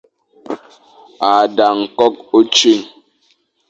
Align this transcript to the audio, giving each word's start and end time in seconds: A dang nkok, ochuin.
A 1.29 1.31
dang 1.55 1.79
nkok, 1.91 2.15
ochuin. 2.37 2.81